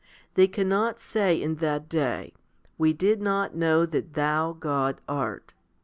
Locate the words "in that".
1.39-1.87